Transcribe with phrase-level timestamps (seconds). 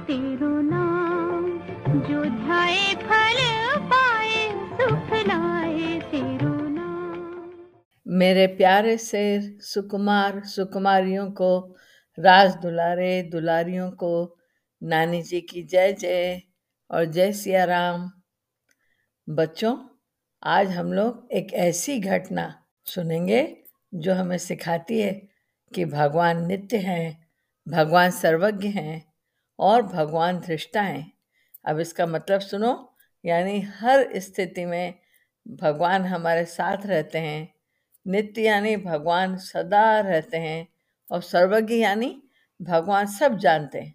[0.00, 1.58] तेरो नाम,
[2.02, 3.36] जो ध्याए, फल
[3.80, 7.50] पाए, सुख लाए, तेरो नाम।
[8.06, 11.76] मेरे प्यारे शेर, सुकुमार, सुकुमारियों को,
[12.18, 14.38] राज दुलारे, दुलारियों को,
[14.82, 16.42] नानी जी की जय जय,
[16.90, 18.10] और जय सिया राम।
[19.28, 19.76] बच्चों,
[20.42, 23.56] आज हम लोग एक ऐसी घटना सुनेंगे,
[23.94, 25.28] जो हमें सिखाती है
[25.74, 27.28] कि भगवान नित्य हैं,
[27.68, 29.09] भगवान सर्वज्ञ हैं
[29.60, 31.12] और भगवान धृष्टा हैं।
[31.64, 34.94] अब इसका मतलब सुनो, यानी हर स्थिति में
[35.48, 37.54] भगवान हमारे साथ रहते हैं।
[38.06, 40.68] नित्य यानी भगवान सदा रहते हैं
[41.10, 42.22] और सर्वज्ञ यानी
[42.62, 43.94] भगवान सब जानते हैं।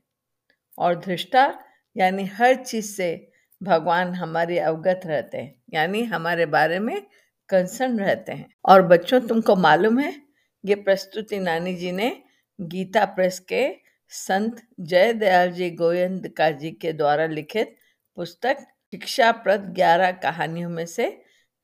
[0.78, 1.60] और धृष्टा
[1.98, 3.32] यानी हर चीज़ से
[3.64, 7.02] भगवान हमारे अवगत रहते हैं, यानी हमारे बारे में
[7.50, 10.22] कंसर्न रहते हैं। और बच्चों, तुमको मालूम है,
[10.66, 12.24] ये प्रस्तुति नानी जी ने
[12.62, 17.76] गीता प्रेस के संत जय दयाल जी गोयंदका जी के द्वारा लिखित
[18.16, 21.22] पुस्तक शिक्षाप्रद ग्यारह कहानियों में से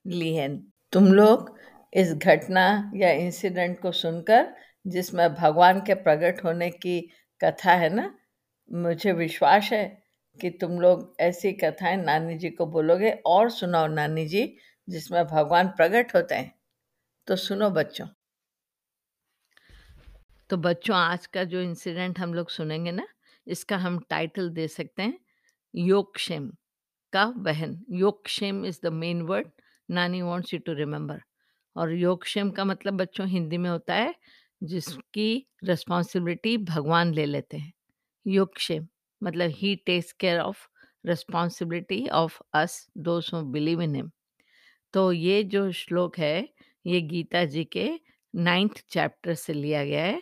[0.08, 0.58] ली है।
[0.92, 1.58] तुम लोग
[1.94, 4.56] इस घटना या इंसिडेंट को सुनकर,
[4.88, 7.10] जिसमें भगवान के प्रकट होने की
[7.44, 8.18] कथा है ना,
[8.74, 10.04] मुझे विश्वास है
[10.42, 14.58] कि तुम लोग ऐसी कथाएँ नानी जी को बोलोगे। और सुनाओ नानी जी,
[14.90, 16.56] जिसमें भगवान प्रकट होते हैं।
[17.28, 18.08] तो सुनो बच्चों।
[20.52, 23.06] तो बच्चों, आज का जो इंसिडेंट हम लोग सुनेंगे ना,
[23.48, 25.20] इसका हम टाइटल दे सकते हैं
[25.74, 26.50] योगक्षेम
[27.14, 29.48] का बहन योगक्षेम is the main word
[29.90, 31.22] nani wants you to remember
[31.76, 34.14] और योगक्षेम का मतलब बच्चों, हिंदी में होता है,
[34.62, 37.72] जिसकी रिस्पॉन्सिबिलिटी भगवान ले लेते हैं।
[38.26, 38.88] योगक्षेम
[39.22, 40.68] मतलब ही takes care of
[41.06, 44.12] responsibility of us who believe in him
[44.94, 46.50] तो ये जो श्लोक है,
[46.86, 47.90] ये गीता जी के
[48.34, 50.22] नाइन्थ चैप्टर से लिया गया है।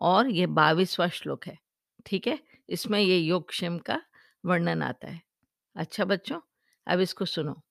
[0.00, 1.58] और ये बाईसवा श्लोक है,
[2.06, 2.38] ठीक है?
[2.68, 4.02] इसमें ये योगक्षेम का
[4.44, 5.22] वर्णन आता है।
[5.76, 6.40] अच्छा बच्चों,
[6.86, 7.62] अब इसको सुनो।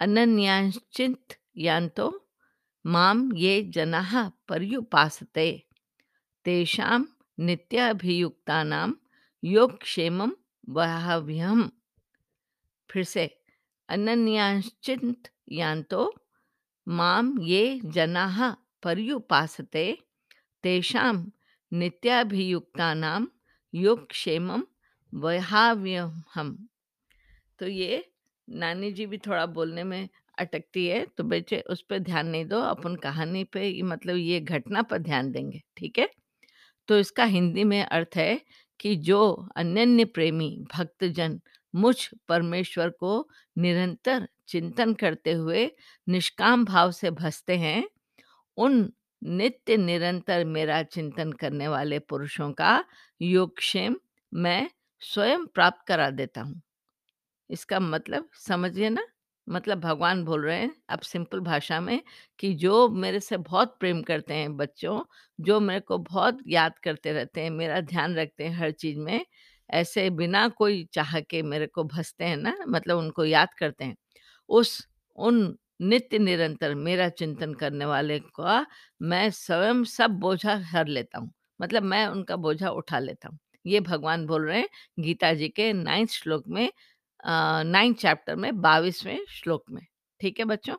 [0.00, 2.28] अनन्याश्चिंत यान्तो
[2.86, 5.66] माम ये जनाः पर्युपासते।
[6.44, 7.04] तेषां
[7.40, 8.92] नित्याभियुक्तानां
[9.44, 10.30] योगक्षेमं
[10.68, 11.68] वहाव्यहम्
[12.90, 13.40] फिर से,
[13.88, 16.14] अनन्याश्चिंत यान्तो
[16.88, 20.07] माम ये जनाः पर्युपासते।
[20.62, 21.14] तेषां
[21.72, 23.24] नित्याभियुक्तानां
[23.74, 24.62] योगक्षेमं
[25.12, 26.56] वहाव्यहम्।
[27.58, 28.04] तो ये
[28.48, 30.08] नानी जी भी थोड़ा बोलने में
[30.38, 34.40] अटकती है तो बच्चे उस पर ध्यान नहीं दो, अपन कहानी पे ये मतलब ये
[34.40, 36.08] घटना पर ध्यान देंगे, ठीक है?
[36.88, 38.40] तो इसका हिंदी में अर्थ है
[38.80, 41.40] कि जो अनन्य प्रेमी, भक्तजन
[41.74, 41.96] मुझ
[42.28, 45.70] परमेश्वर को निरंतर चिंतन करते हुए
[46.06, 47.88] निष्काम भाव से भसते हैं,
[48.56, 48.92] उन
[49.22, 52.84] नित्य निरंतर मेरा चिंतन करने वाले पुरुषों का
[53.20, 53.96] योगक्षेम
[54.32, 54.68] मैं
[55.02, 56.60] स्वयं प्राप्त करा देता हूँ।
[57.50, 59.06] इसका मतलब समझिए ना?
[59.46, 62.02] मतलब भगवान बोल रहे हैं, अब सिंपल भाषा में
[62.38, 65.00] कि जो मेरे से बहुत प्रेम करते हैं बच्चों,
[65.40, 69.26] जो मेरे को बहुत याद करते रहते हैं, मेरा ध्यान रखते हैं हर चीज़ में,
[69.70, 73.96] ऐसे बिना कोई चाह के मेरे को भसते हैं ना मतलब उनको याद करते हैं,
[74.48, 78.64] उस, उन नित्य निरंतर मेरा चिंतन करने वाले का
[79.02, 81.30] मैं स्वयं सब बोझा हर लेता हूँ।
[81.60, 84.68] मतलब मैं उनका बोझा उठा लेता हूँ। ये भगवान बोल रहे हैं
[85.00, 86.70] गीता जी के नाइन्थ श्लोक में
[87.64, 89.82] नाइन्थ चैप्टर में, बाईसवें श्लोक में।
[90.20, 90.76] ठीक है बच्चों?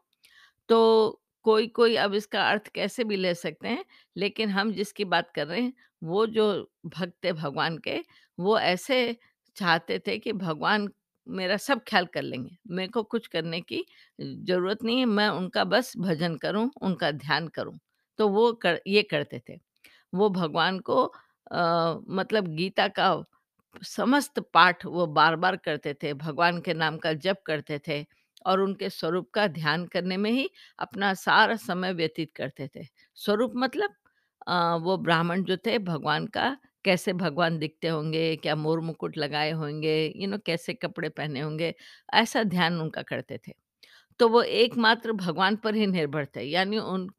[0.70, 5.32] तो कोई कोई अब इसका अर्थ कैसे भी ले सकते हैं, लेकिन हम जिसकी बात
[5.36, 6.48] कर रहे हैं, वो जो
[6.88, 8.00] भक्त है भगवान के,
[8.38, 9.18] वो ऐसे
[9.58, 10.88] चाहते थे कि भगवान
[11.30, 13.84] मेरा सब ख्याल कर लेंगे। मेरे को कुछ करने की
[14.22, 17.78] ज़रूरत नहीं है मैं उनका बस भजन करूँ उनका ध्यान करूँ।
[18.20, 19.60] तो वो कर ये करते थे।
[20.14, 21.04] वो भगवान को
[21.52, 23.14] आ, मतलब गीता का
[23.86, 28.06] समस्त पाठ वो बार बार करते थे भगवान के नाम का जप करते थे
[28.46, 32.86] और उनके स्वरूप का ध्यान करने में ही अपना सारा समय व्यतीत करते थे।
[33.18, 33.96] स्वरूप मतलब
[34.48, 39.52] आ, वो ब्राह्मण जो थे भगवान का कैसे भगवान दिखते होंगे, क्या मोर मुकुट लगाए
[39.54, 41.74] होंगे, यू नो, कैसे कपड़े पहने होंगे,
[42.16, 43.54] ऐसा ध्यान उनका करते थे।
[44.20, 47.10] तो वो एकमात्र भगवान पर ही निर्भर थे, यानी उन,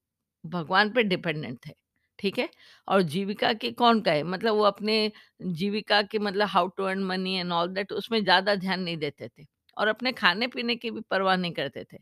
[0.45, 1.73] भगवान पे डिपेंडेंट थे,
[2.19, 2.49] ठीक है?
[2.89, 4.23] और जीविका की कौन का है?
[4.25, 5.13] मतलब वो अपने
[5.43, 9.29] जीविका के मतलब how to earn money and all that, उसमें ज़्यादा ध्यान नहीं देते
[9.31, 9.47] थे
[9.77, 11.99] और अपने खाने पीने की भी परवाह नहीं करते थे।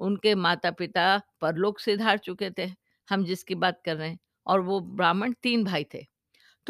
[0.00, 2.70] उनके माता पिता परलोक से धार चुके थे,
[3.08, 6.04] हम जिसकी बात कर रहे हैं, और वो ब्राह्मण तीन भाई थे।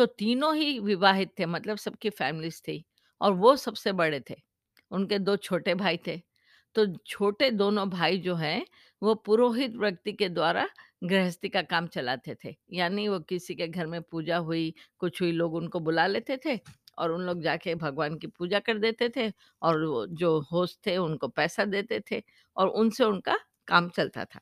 [0.01, 2.85] तो तीनों ही विवाहित थे मतलब सबकी फैमिलीज़ थी
[3.21, 4.37] और वो सबसे बड़े थे,
[4.91, 6.17] उनके दो छोटे भाई थे
[6.77, 8.65] तो छोटे दोनों भाई जो हैं,
[9.03, 10.67] वो पुरोहित व्यक्ति के द्वारा
[11.05, 15.33] गृहस्थी का काम चलाते थे, यानी वो किसी के घर में पूजा हुई, कुछ हुई
[15.33, 16.59] लोग उनको बुला लेते थे
[16.99, 19.31] और उन लोग जाके भगवान की पूजा कर देते थे
[19.63, 22.23] और वो जो होस्ट थे उनको पैसा देते थे
[22.57, 23.39] और उनसे उनका
[23.69, 24.41] काम चलता था।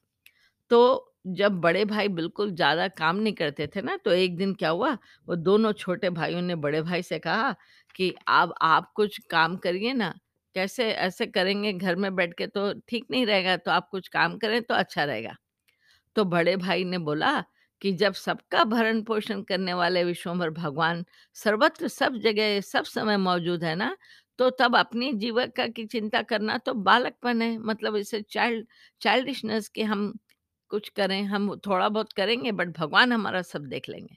[0.70, 4.68] तो जब बड़े भाई बिल्कुल ज़्यादा काम नहीं करते थे ना, तो एक दिन क्या
[4.70, 4.92] हुआ,
[5.28, 7.54] वो दोनों छोटे भाइयों ने बड़े भाई से कहा
[7.94, 10.12] कि अब आप कुछ काम करिए ना,
[10.54, 14.36] कैसे ऐसे करेंगे घर में बैठ के तो ठीक नहीं रहेगा, तो आप कुछ काम
[14.38, 15.34] करें तो अच्छा रहेगा।
[16.16, 17.40] तो बड़े भाई ने बोला
[17.82, 21.04] कि जब सबका भरण-पोषण करने वाले विश्वम्भर भगवान
[21.36, 23.96] सर्वत्र सब जगह सब समय मौजूद है ना,
[24.38, 28.66] तो तब अपनी जीविका की चिंता करना तो बालकपन है। मतलब इसे चाइल्ड
[29.02, 30.12] चाइल्डिशनेस कि हम
[30.70, 34.16] कुछ करें, हम थोड़ा बहुत करेंगे बट भगवान हमारा सब देख लेंगे।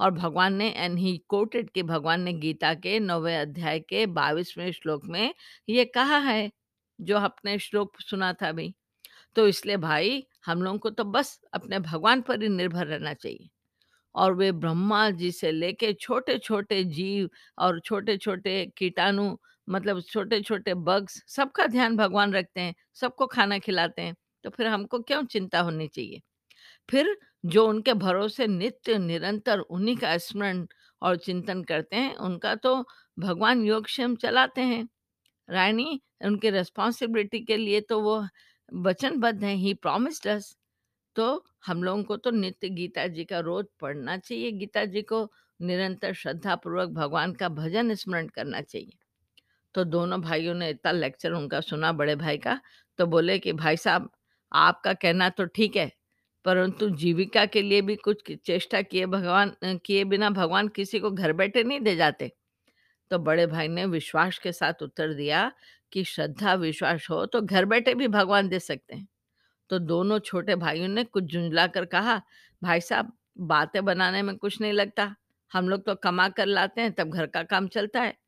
[0.00, 4.72] और भगवान ने एंड ही कोटेड कि भगवान ने गीता के नौवे अध्याय के 22वें
[4.72, 5.34] श्लोक में
[5.68, 6.50] ये कहा है,
[7.00, 8.74] जो आपने श्लोक सुना था अभी।
[9.36, 13.48] तो इसलिए भाई हम लोगों को तो बस अपने भगवान पर ही निर्भर रहना चाहिए
[14.14, 19.36] और वे ब्रह्मा जी से लेके छोटे-छोटे जीव और छोटे-छोटे कीटाणु
[19.68, 24.14] मतलब छोटे-छोटे बग्स सबका ध्यान भगवान रखते हैं, सबको खाना खिलाते हैं,
[24.44, 26.20] तो फिर हमको क्यों चिंता होनी चाहिए?
[26.88, 30.66] फिर जो उनके भरोसे नित्य निरंतर उन्हीं का स्मरण
[31.02, 32.84] और चिंतन करते हैं, उनका तो
[33.18, 34.88] भगवान योगक्षेम चलाते हैं।
[35.48, 38.24] रानी उनके रिस्पॉन्सिबिलिटी के लिए तो वो
[38.72, 40.56] वचनबद्ध हैं, ही प्रॉमिस्ड अस।
[41.16, 45.30] तो हम लोगों को तो नित्य गीता जी का रोज़ पढ़ना चाहिए, गीता जी को
[45.60, 48.98] निरंतर श्रद्धापूर्वक भगवान का भजन स्मरण करना चाहिए।
[49.74, 52.60] तो दोनों भाइयों ने इतना लेक्चर उनका सुना बड़े भाई का,
[52.98, 54.10] तो बोले कि भाई साहब
[54.52, 55.92] आपका कहना तो ठीक है,
[56.44, 61.32] परंतु जीविका के लिए भी कुछ चेष्टा किए भगवान किए बिना भगवान किसी को घर
[61.32, 62.32] बैठे नहीं दे जाते।
[63.10, 65.52] तो बड़े भाई ने विश्वास के साथ उत्तर दिया
[65.92, 69.08] कि श्रद्धा विश्वास हो तो घर बैठे भी भगवान दे सकते हैं।
[69.70, 72.22] तो दोनों छोटे भाइयों ने कुछ झुंझला कर कहा,
[72.62, 75.16] "भाई साहब, बातें बनाने में कुछ नहीं लगता।
[75.52, 78.18] हम लोग तो कमा कर लाते हैं, तब घर का काम चलता है।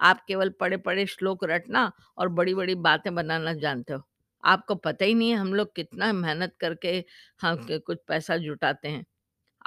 [0.00, 4.02] आप केवल पढ़े-पढ़े श्लोक रटना और बड़ी-बड़ी बातें बनाना जानते हो।
[4.46, 7.04] आपको पता ही नहीं है हम लोग कितना मेहनत करके
[7.38, 9.06] हाँ, क कुछ पैसा जुटाते हैं।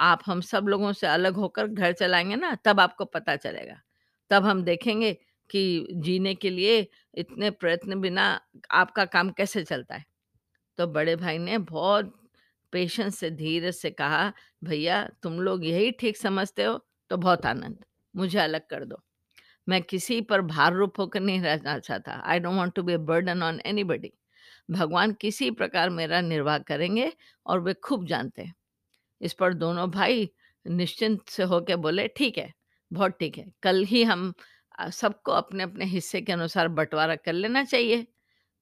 [0.00, 3.80] आप हम सब लोगों से अलग होकर घर चलाएँगे ना, तब आपको पता चलेगा।
[4.30, 5.14] तब हम देखेंगे
[5.50, 8.40] कि जीने के लिए इतने प्रयत्न बिना
[8.70, 10.04] आपका काम कैसे चलता है।
[10.78, 12.30] तो बड़े भाई ने बहुत
[12.72, 14.32] पेशेंस से, धीरज से कहा,
[14.64, 17.84] "भैया तुम लोग यही ठीक समझते हो, तो बहुत आनंद।
[18.16, 19.02] मुझे अलग कर दो।
[19.68, 22.98] मैं किसी पर भार रूप होकर नहीं रहना चाहता। I don't want to be a
[22.98, 24.12] burden on anybody.
[24.70, 27.12] भगवान किसी प्रकार मेरा निर्वाह करेंगे
[27.46, 28.54] और वे खूब जानते हैं।"
[29.20, 30.30] इस पर दोनों भाई
[30.66, 32.52] निश्चिंत से होके बोले, "ठीक है,
[32.90, 34.32] बहुत ठीक है। कल ही हम
[34.92, 38.06] सबको अपने-अपने हिस्से के अनुसार बंटवारा कर लेना चाहिए।"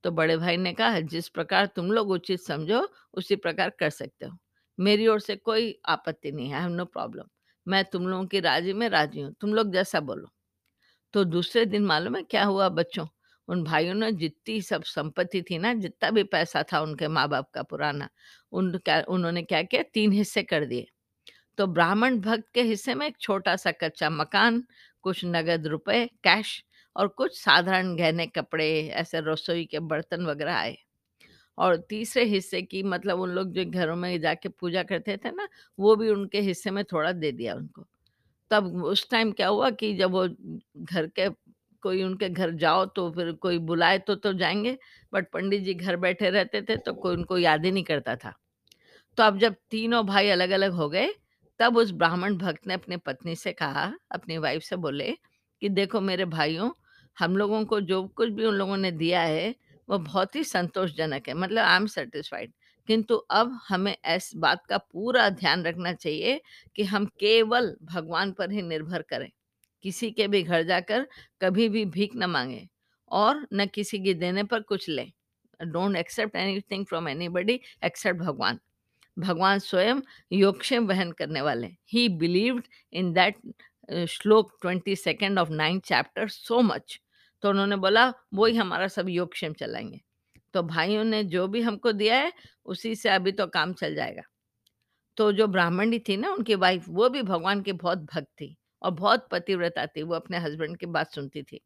[0.05, 4.26] तो बड़े भाई ने कहा, "जिस प्रकार तुम लोग उचित समझो, उसी प्रकार कर सकते
[4.26, 4.38] हो।
[4.78, 7.25] मेरी ओर से कोई आपत्ति नहीं है, हैव नो प्रॉब्लम।
[7.66, 10.28] मैं तुम लोगों की राज़ी में राज़ी हूँ, तुम लोग जैसा बोलो।"
[11.14, 13.06] तो दूसरे दिन मालूम है क्या हुआ बच्चों?
[13.48, 17.62] उन भाइयों ने जितनी सब संपत्ति थी ना, जितना भी पैसा था उनके माँ-बाप का
[17.62, 18.08] पुराना,
[18.52, 20.86] उनका उन्होंने क्या किया तीन हिस्से कर दिए।
[21.58, 24.64] तो ब्राह्मण भक्त के हिस्से में एक छोटा-सा कच्चा मकान,
[25.02, 26.64] कुछ नगद रुपए, कैश
[26.96, 30.78] और कुछ साधारण गहने, कपड़े, ऐसे रसोई के बर्तन वगैरह आए।
[31.58, 35.48] और तीसरे हिस्से की मतलब उन लोग जो घरों में जाके पूजा करते थे ना,
[35.78, 37.86] वो भी उनके हिस्से में थोड़ा दे दिया उनको।
[38.50, 40.28] तब उस टाइम क्या हुआ कि जब वो
[40.76, 41.28] घर के
[41.82, 44.79] कोई उनके घर जाओ तो फिर कोई बुलाए तो तो जाएँगे,
[45.12, 48.34] बट पंडित जी घर बैठे रहते थे तो कोई उनको याद ही नहीं करता था।
[49.19, 51.08] तो अब जब तीनों भाई अलग-अलग हो गए,
[51.60, 55.10] तब उस ब्राह्मण भक्त ने अपनी पत्नी से कहा, अपनी वाइफ से बोले
[55.62, 56.70] कि देखो मेरे भाइयों,
[57.19, 59.55] हम लोगों को जो कुछ भी उन लोगों ने दिया है,
[59.88, 62.53] वो बहुत ही संतोषजनक है, मतलब आई एम सैटिस्फाइड।
[62.88, 66.41] किंतु अब हमें इस बात का पूरा ध्यान रखना चाहिए
[66.76, 69.31] कि हम केवल भगवान पर ही निर्भर करें।
[69.85, 71.06] किसी के भी घर जाकर
[71.43, 72.69] कभी भी भीख न माँगे
[73.11, 75.11] और न किसी के देने पर कुछ लें।
[75.61, 78.58] Don't accept anything from anybody except Bhagwan.
[79.17, 80.01] भगवान स्वयं
[80.32, 83.37] योगक्षेम वहन करने वाले ही believed in that
[84.11, 87.01] shloka twenty second of 9th chapter so much.
[87.43, 90.01] तो उन्होंने बोला वो ही हमारा सब योगक्षेम चलाएँगे
[90.55, 92.32] तो भाइयों ने जो भी हमको दिया है,
[92.67, 94.23] उसी से अभी तो काम चल जाएगा।
[95.17, 98.91] तो जो ब्राह्मणी थी ना उनकी वाइफ वो भी भगवान की बहुत भक्त थी और
[98.91, 101.61] बहुत पतिव्रता थी। वो अपने हस्बैंड की बात सुनती थी।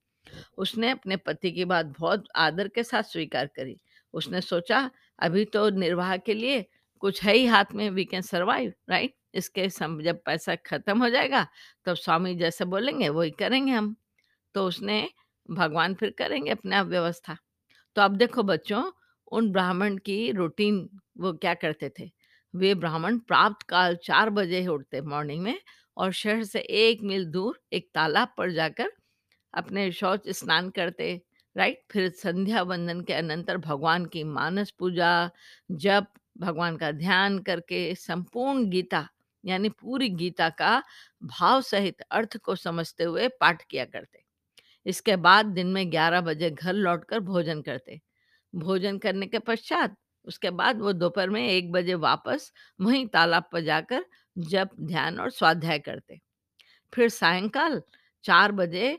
[0.59, 3.81] उसने अपने पति की बात बहुत आदर के साथ स्वीकार करी।
[4.14, 6.66] उसने सोचा, अभी तो निर्वाह के लिए
[6.99, 9.14] कुछ है ही हाथ में वी कैन सर्वाइव राइट?
[9.35, 11.47] इसके सम, जब पैसा खत्म हो जाएगा,
[11.85, 13.97] तब स्वामी जैसे बोलेंगे, वही करेंगे हम।
[14.54, 15.11] तो उसने,
[15.50, 17.37] भगवान फिर करेंगे अपने आप व्यवस्था।
[17.97, 18.92] तो अब देखो बच्चों,
[19.33, 22.11] उन ब्राह्मण की रूटीन वो क्या करते थे?
[22.54, 25.61] वे ब्राह्मण प्राप्त काल चार बजे उठते मॉर्निंग में
[25.96, 28.92] और शहर से एक मील दूर एक तालाब पर जाकर
[29.54, 31.20] अपने शौच स्नान करते,
[31.56, 31.82] राइट?
[31.92, 35.30] फिर संध्या वंदन के अनंतर भगवान की मानस पूजा,
[35.70, 36.06] जप,
[36.38, 39.08] भगवान का ध्यान करके संपूर्ण गीता
[39.44, 40.82] यानी पूरी गीता का
[41.22, 44.22] भाव सहित अर्थ को समझते हुए पाठ किया करते।
[44.87, 48.00] इसके बाद दिन में 11 बजे घर लौटकर भोजन करते।
[48.52, 49.96] भोजन करने के पश्चात
[50.26, 54.04] उसके बाद वो दोपहर में एक बजे वापस वहीं तालाब पर जाकर
[54.36, 56.18] जप, ध्यान और स्वाध्याय करते।
[56.92, 57.82] फिर सायंकाल
[58.24, 58.98] 4 बजे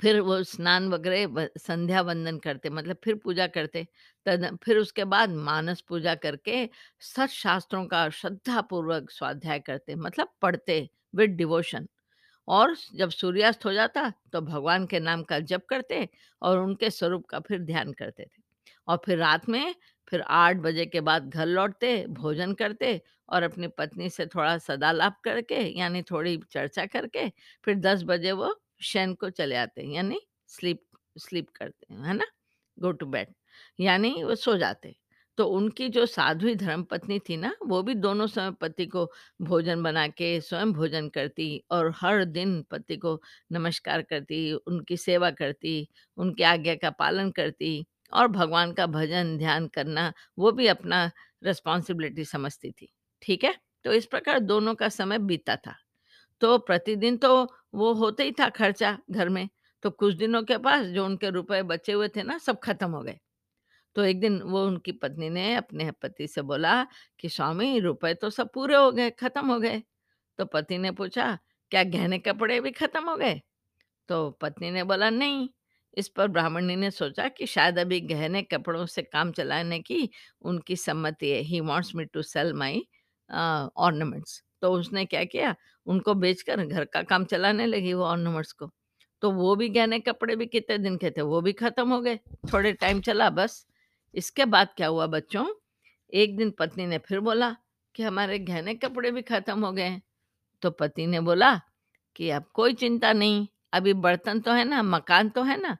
[0.00, 3.86] फिर वो स्नान वगैरह संध्या वंदन करते मतलब फिर पूजा करते।
[4.26, 6.68] तद फिर उसके बाद मानस पूजा करके
[7.04, 11.86] सत शास्त्रों का श्रद्धापूर्वक स्वाध्याय करते मतलब पढ़ते विद डिवोशन।
[12.48, 16.08] और जब सूर्यास्त हो जाता तो भगवान के नाम का जप करते
[16.42, 18.42] और उनके स्वरूप का फिर ध्यान करते थे।
[18.88, 19.74] और फिर रात में
[20.14, 25.20] फिर 8 बजे के बाद घर लौटते, भोजन करते और अपनी पत्नी से थोड़ा सदालाप
[25.24, 27.28] करके यानी थोड़ी चर्चा करके
[27.64, 30.82] फिर 10 बजे वो शयन को चले आते यानी स्लीप
[31.18, 32.24] स्लीप करते हैं, है ना?
[32.78, 33.34] गो टू बेड
[33.80, 34.94] यानी वो सो जाते।
[35.38, 39.06] तो उनकी जो साध्वी धर्मपत्नी थी ना, वो भी दोनों समय पति को
[39.42, 43.20] भोजन बना के स्वयं भोजन करती और हर दिन पति को
[43.52, 49.68] नमस्कार करती, उनकी सेवा करती, उनकी आज्ञा का पालन करती और भगवान का भजन, ध्यान
[49.68, 51.10] करना वो भी अपना
[51.44, 52.92] रिस्पॉन्सिबिलिटी समझती थी।
[53.22, 53.54] ठीक है?
[53.84, 55.74] तो इस प्रकार दोनों का समय बीता था।
[56.40, 59.48] तो प्रतिदिन तो वो होते ही था खर्चा घर में,
[59.82, 63.02] तो कुछ दिनों के पास जो उनके रुपए बचे हुए थे ना, सब खत्म हो
[63.02, 63.18] गए।
[63.96, 66.86] तो एक दिन वो उनकी पत्नी ने अपने पति से बोला
[67.20, 69.82] कि स्वामी रुपए तो सब पूरे हो गए, खत्म हो गए।
[70.38, 71.38] तो पति ने पूछा,
[71.70, 73.40] क्या गहने कपड़े भी खत्म हो गए?
[74.08, 75.48] तो पत्नी ने बोला नहीं।
[75.96, 80.08] इस पर ब्राह्मणी ने सोचा कि शायद अभी गहने कपड़ों से काम चलाने की
[80.42, 82.86] उनकी सम्मति है। He wants me to sell my
[83.30, 84.42] ornaments.
[84.62, 85.54] तो उसने क्या किया,
[85.86, 88.70] उनको बेचकर घर का काम चलाने लगी वो ऑर्नामेंट्स को।
[89.22, 92.16] तो वो भी गहने कपड़े भी कितने दिन के थे, वो भी खत्म हो गए।
[92.52, 93.66] थोड़े टाइम चला बस।
[94.14, 95.46] इसके बाद क्या हुआ बच्चों,
[96.12, 97.54] एक दिन पत्नी ने फिर बोला
[97.94, 100.00] कि हमारे गहने कपड़े भी खत्म हो गए।
[100.62, 101.54] तो पति ने बोला
[102.16, 105.76] कि अब कोई चिंता नहीं, अभी बर्तन तो है ना, मकान तो है ना।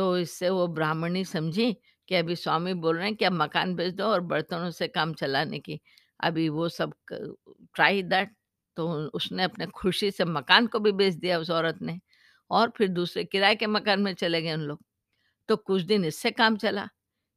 [0.00, 1.72] तो इससे वो ब्राह्मणी समझी
[2.08, 5.12] कि अभी स्वामी बोल रहे हैं कि अब मकान बेच दो और बर्तनों से काम
[5.14, 5.78] चलाने की।
[6.20, 8.30] अभी वो सब ट्राई दैट
[8.76, 11.98] तो उसने अपने खुशी से मकान को भी बेच दिया उस औरत ने
[12.50, 14.80] और फिर दूसरे किराए के मकान में चले गए उन लोग।
[15.48, 16.88] तो कुछ दिन इससे काम चला।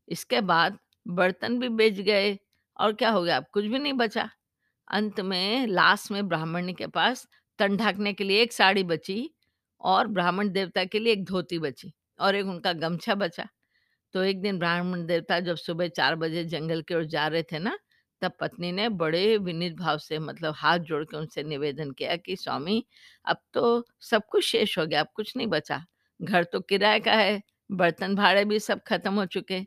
[0.07, 2.37] इसके बाद बर्तन भी बेच गए
[2.79, 4.29] और क्या हो गया अब कुछ भी नहीं बचा।
[4.87, 7.27] अंत में लास्ट में ब्राह्मण के पास
[7.59, 9.29] तन ढाकने के लिए एक साड़ी बची
[9.81, 11.93] और ब्राह्मण देवता के लिए एक धोती बची
[12.23, 13.47] और एक उनका गमछा बचा।
[14.13, 17.59] तो एक दिन ब्राह्मण देवता जब सुबह 4 बजे जंगल की ओर जा रहे थे
[17.59, 17.77] ना,
[18.21, 22.35] तब पत्नी ने बड़े विनीत भाव से मतलब हाथ जोड़ के उनसे निवेदन किया कि
[22.35, 22.83] स्वामी
[23.25, 25.83] अब तो सब कुछ शेष हो गया, अब कुछ नहीं बचा।
[26.19, 29.61] घर तो किराए का है, बर्तन भाड़े भी सब खत्म हो चुके।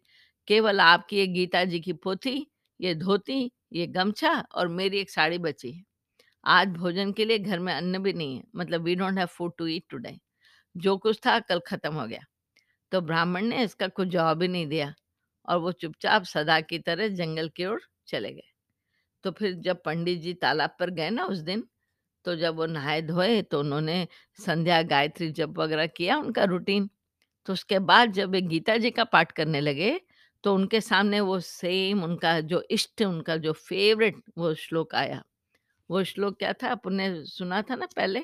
[0.48, 2.46] केवल आपकी ये गीता जी की पोथी,
[2.80, 5.82] ये धोती, ये गमछा और मेरी एक साड़ी बची है।
[6.44, 9.52] आज भोजन के लिए घर में अन्न भी नहीं है, मतलब we don't have food
[9.58, 10.18] to eat today.
[10.74, 12.24] जो कुछ था कल खत्म हो गया।
[12.92, 14.94] तो ब्राह्मण ने इसका कुछ जवाब ही नहीं दिया
[15.48, 18.48] और वो चुपचाप सदा की तरह जंगल की ओर चले गए।
[19.22, 21.68] तो फिर जब पंडित जी तालाब पर गए ना उस दिन,
[22.24, 24.08] तो जब वो नहाए-धोए तो उन्होंने
[24.46, 26.90] संध्या, गायत्री जप वगैरह किया उनका रूटीन।
[27.46, 30.00] तो उसके बाद जब वे गीता जी का पाठ करने लगे,
[30.44, 35.24] तो उनके सामने वो सेम उनका जो इष्ट, उनका जो फ़ेवरेट वो श्लोक आया।
[35.90, 36.68] वो श्लोक क्या था?
[36.68, 38.20] आपने सुना था ना पहले?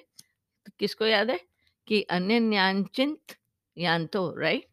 [0.66, 1.40] तो किसको याद है?
[1.86, 3.36] कि अनन्याश्चिंत
[3.76, 4.66] यान्तो राइट?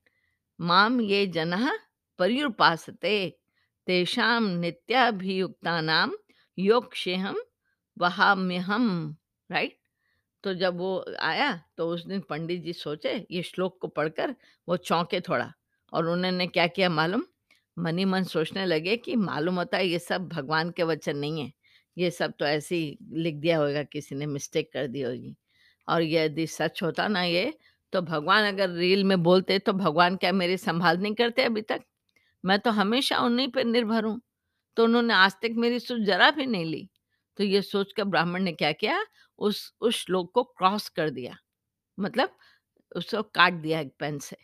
[0.59, 1.69] माम ये जनः
[2.19, 3.15] पर्युपासते
[3.87, 6.09] तेषां नित्याभियुक्तानां
[6.57, 7.35] योगक्षेमं
[7.97, 9.13] वहाम्यहम्
[9.49, 9.77] राइट?
[10.43, 14.35] तो जब वो आया तो उस दिन पंडित जी सोचे ये श्लोक को पढ़कर
[14.67, 15.53] वो चौंके थोड़ा
[15.93, 17.23] और उन्होंने क्या किया मालूम?
[17.77, 21.51] मनी मन सोचने लगे कि मालूम होता है ये सब भगवान के वचन नहीं है।
[21.97, 25.35] ये सब तो ऐसे ही लिख दिया होगा किसी ने मिस्टेक कर दी होगी।
[25.87, 27.53] और यदि सच होता ना ये,
[27.93, 31.81] तो भगवान अगर रील में बोलते तो भगवान क्या मेरी संभाल नहीं करते अभी तक?
[32.43, 34.19] मैं तो हमेशा उन्हीं पर निर्भर हूँ।
[34.77, 36.89] तो उन्होंने आज तक मेरी सुध ज़रा भी नहीं ली।
[37.37, 39.03] तो ये सोचकर ब्राह्मण ने क्या किया,
[39.39, 41.37] उस उस श्लोक को क्रॉस कर दिया।
[41.97, 42.37] मतलब
[42.95, 44.37] उसको काट दिया एक पेन से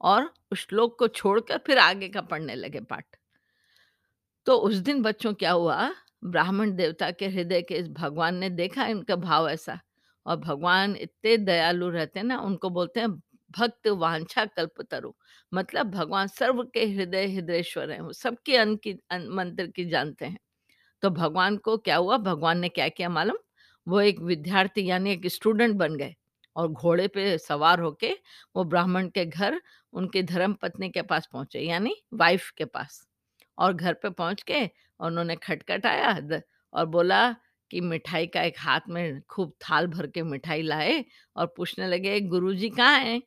[0.00, 3.16] और उस श्लोक को छोड़कर फिर आगे का पढ़ने लगे पाठ।
[4.46, 5.90] तो उस दिन बच्चों क्या हुआ,
[6.24, 9.78] ब्राह्मण देवता के हृदय के इस भगवान ने देखा इनका भाव ऐसा
[10.28, 13.10] और भगवान इतने दयालु रहते हैं ना, उनको बोलते हैं
[13.50, 15.12] भक्त वांछा कल्पतरु।
[15.52, 20.26] मतलब भगवान सर्व के हृदय हृदयेश्वर हैं, वो सबके अन की अन मंत्र की जानते
[20.26, 20.38] हैं।
[21.02, 23.36] तो भगवान को क्या हुआ, भगवान ने क्या किया मालूम?
[23.86, 26.14] वो एक विद्यार्थी यानी एक स्टूडेंट बन गए
[26.56, 28.12] और घोड़े पे सवार होके
[28.56, 29.60] वो ब्राह्मण के घर
[29.92, 33.06] उनकी धर्मपत्नी के पास पहुँचे यानी वाइफ़ के पास।
[33.58, 34.64] और घर पे पहुँच के
[35.00, 36.12] उन्होंने खटखटाया
[36.72, 37.20] और बोला
[37.70, 41.04] कि मिठाई का एक हाथ में खूब थाल भर के मिठाई लाए
[41.36, 43.22] और पूछने लगे, "गुरुजी कहाँ हैं?"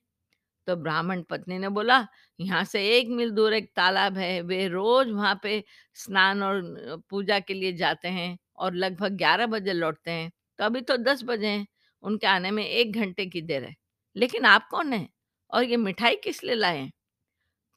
[0.67, 2.07] तो ब्राह्मण पत्नी ने बोला,
[2.39, 5.63] "यहाँ से एक मील दूर एक तालाब है, वे रोज़ वहाँ पे
[5.95, 6.61] स्नान और
[7.09, 11.23] पूजा के लिए जाते हैं और लगभग 11 बजे लौटते हैं। तो अभी तो 10
[11.23, 11.67] बजे हैं,
[12.03, 13.75] उनके आने में एक घंटे की देर है।
[14.15, 15.09] लेकिन आप कौन हैं?
[15.53, 16.91] और ये मिठाई किस लिए लाए हैं?"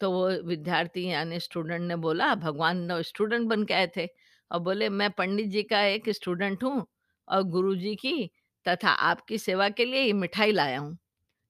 [0.01, 4.09] तो वो विद्यार्थी यानी स्टूडेंट ने बोला, "भगवान स्टूडेंट बन के आए थे
[4.51, 6.87] और बोले, "मैं पंडित जी का एक स्टूडेंट हूँ
[7.29, 8.31] और गुरु जी की
[8.69, 10.99] तथा आपकी सेवा के लिए ये मिठाई लाया हूँ।"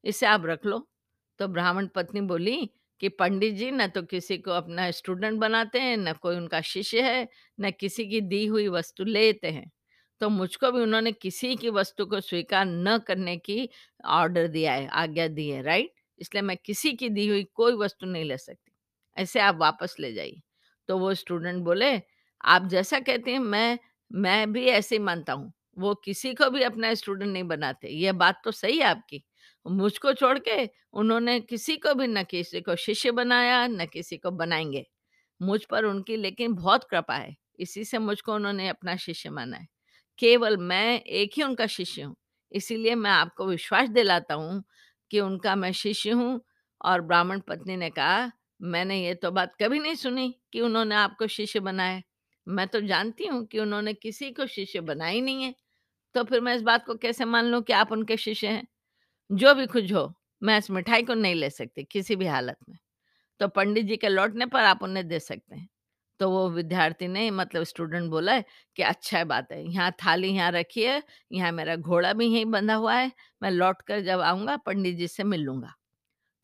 [0.04, 0.88] इसे आप रख लो।
[1.38, 2.70] तो ब्राह्मण पत्नी बोली
[3.00, 7.02] कि पंडित जी न तो किसी को अपना स्टूडेंट बनाते हैं, न कोई उनका शिष्य
[7.02, 7.28] है,
[7.60, 9.72] न किसी की दी हुई वस्तु लेते हैं।
[10.20, 13.68] तो मुझको भी उन्होंने किसी की वस्तु को स्वीकार न करने की
[14.04, 15.92] ऑर्डर दिया है, आज्ञा दी है, राइट?
[16.18, 18.72] इसलिए मैं किसी की दी हुई कोई वस्तु नहीं ले सकती।
[19.16, 20.40] ऐसे आप वापस ले जाइए।
[20.88, 21.98] तो वो स्टूडेंट बोले,
[22.40, 23.78] "आप जैसा कहते हैं मैं
[24.10, 28.12] मैं भी ऐसे ही मानता हूँ। वो किसी को भी अपना स्टूडेंट नहीं बनाते। ये
[28.14, 29.22] बात तो सही है आपकी।
[29.66, 34.30] मुझको छोड़ के उन्होंने किसी को भी ना किसी को शिष्य बनाया, ना किसी को
[34.32, 34.86] बनाएँगे।
[35.40, 39.66] मुझ पर उनकी लेकिन बहुत कृपा है, इसी से मुझको उन्होंने अपना शिष्य माना है।
[40.18, 42.16] केवल मैं एक ही उनका शिष्य हूँ,
[42.52, 44.62] इसीलिए मैं आपको विश्वास दिलाता हूँ
[45.10, 46.40] कि उनका मैं शिष्य हूँ
[46.80, 48.30] और ब्राह्मण पत्नी ने कहा,
[48.62, 52.02] "मैंने ये तो बात कभी नहीं सुनी कि उन्होंने आपको शिष्य बनाया।
[52.46, 55.54] मैं तो जानती हूँ कि उन्होंने किसी को शिष्य बनाया ही नहीं है,
[56.14, 58.66] तो फिर मैं इस बात को कैसे मान लूँ कि आप उनके शिष्य हैं?"
[59.30, 62.78] जो भी कुछ हो, मैं इस मिठाई को नहीं ले सकती किसी भी हालत में।
[63.40, 65.68] तो पंडित जी के लौटने पर आप उन्हें दे सकते हैं।
[66.20, 68.44] तो वो विद्यार्थी ने मतलब स्टूडेंट बोला है
[68.76, 72.46] कि अच्छा है बात है, यहाँ थाली यहाँ रखी है, यहाँ मेरा घोड़ा भी यहीं
[72.48, 75.74] बंधा हुआ है, मैं लौट कर जब आऊँगा पंडित जी से मिल लूँगा।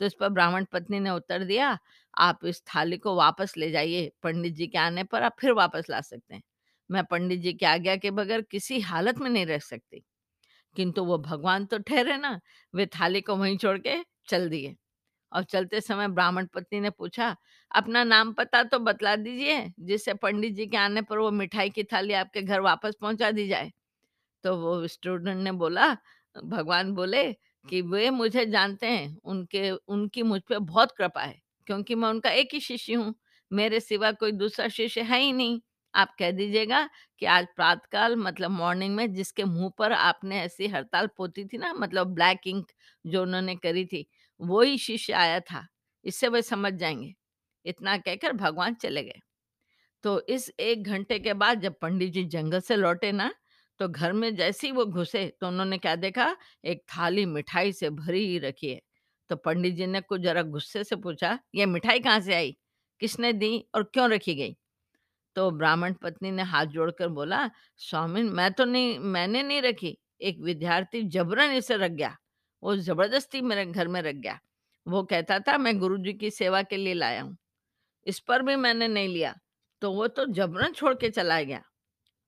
[0.01, 1.79] तो इस पर ब्राह्मण पत्नी ने उत्तर दिया,
[2.19, 5.87] आप इस थाली को वापस ले जाइए, पंडित जी के आने पर आप फिर वापस
[5.91, 6.43] ला सकते हैं।
[6.91, 10.05] मैं पंडित जी की आज्ञा के बगैर किसी हालत में नहीं रह सकती।
[10.77, 12.41] किंतु वो भगवान तो ठहरे ना,
[12.75, 13.97] वे थाली को वहीं छोड़ के
[14.29, 14.77] चल दिए
[15.33, 17.37] और चलते समय ब्राह्मण पत्नी ने पूछा,
[17.75, 21.85] "अपना नाम पता तो बतला दीजिए, जिससे पंडित जी के आने पर वो मिठाई की
[21.85, 23.73] थाली आपके घर वापस पहुँचा दी जाए।"
[24.45, 25.97] तो वो स्टूडेंट ने बोला
[26.45, 27.33] भगवान बोले
[27.69, 32.31] कि वे मुझे जानते हैं, उनके उनकी मुझ पर बहुत कृपा है, क्योंकि मैं उनका
[32.33, 33.15] एक ही शिष्य हूँ,
[33.51, 35.61] मेरे सिवा कोई दूसरा शिष्य है ही नहीं।
[35.95, 36.89] आप कह दीजिएगा
[37.21, 41.73] कि आज प्रातःकाल मतलब मॉर्निंग में जिसके मुँह पर आपने ऐसी हड़ताल पोती थी ना
[41.75, 42.67] मतलब ब्लैक इंक
[43.05, 44.07] जो उन्होंने करी थी,
[44.41, 45.67] वो ही शिष्य आया था,
[46.05, 47.13] इससे वे समझ जाएँगे
[47.67, 49.21] इतना कहकर भगवान चले गए।
[50.05, 53.33] तो इस एक घंटे के बाद जब पंडित जी जंगल से लौटे ना,
[53.81, 57.91] तो घर में जैसे ही वो घुसे, तो उन्होंने क्या देखा, एक थाली मिठाई से
[57.93, 58.81] भरी रखी है।
[59.31, 62.57] तो पंडित जी ने कुछ ज़रा गुस्से से पूछा, "ये मिठाई कहाँ से आई?
[63.01, 64.57] किसने दी और क्यों रखी गई?"
[65.37, 70.41] तो ब्राह्मण पत्नी ने हाथ जोड़कर बोला, स्वामी मैं तो नहीं मैंने नहीं रखी, एक
[70.41, 72.17] विद्यार्थी जबरन इसे रख गया।
[72.63, 74.41] वो ज़बरदस्ती मेरे घर में रख गया।
[74.89, 77.37] वो कहता था मैं गुरुजी की सेवा के लिए लाया हूँ।
[78.07, 79.35] इस पर भी मैंने नहीं लिया,
[79.83, 81.63] तो वो तो जबरन छोड़ के चला गया।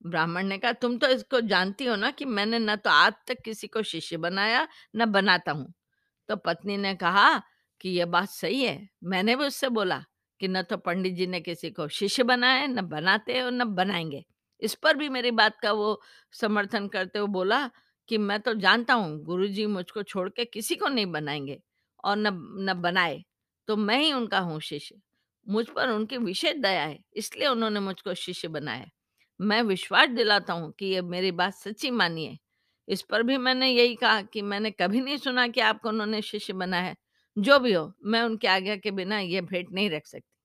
[0.05, 3.37] ब्राह्मण ने कहा, "तुम तो इसको जानती हो ना कि मैंने ना तो आज तक
[3.45, 5.73] किसी को शिष्य बनाया, ना बनाता हूँ।"
[6.29, 7.37] तो पत्नी ने कहा
[7.81, 10.03] कि, "ये बात सही है। मैंने भी उससे बोला
[10.39, 14.23] कि न तो पंडित जी ने किसी को शिष्य बनाया न बनाते और न बनाएँगे
[14.61, 15.99] इस पर भी मेरी बात का वो
[16.33, 17.69] समर्थन करते हुए बोला
[18.09, 21.59] कि, "मैं तो जानता हूँ, गुरु जी मुझको छोड़ के किसी को नहीं बनाएँगे
[22.03, 22.27] और न
[22.69, 23.23] न बनाए,
[23.67, 24.95] तो मैं ही उनका हूँ शिष्य।
[25.47, 28.85] मुझ पर उनकी विशेष दया है, इसलिए उन्होंने मुझको शिष्य बनाया
[29.39, 32.37] मैं विश्वास दिलाता हूँ कि ये मेरी बात सच्ची मानिए।
[32.89, 36.53] इस पर भी मैंने यही कहा कि मैंने कभी नहीं सुना कि आपको उन्होंने शिष्य
[36.53, 36.95] बनाया है।
[37.37, 40.35] जो भी हो, मैं उनकी आज्ञा के बिना ये भेंट नहीं रख सकती।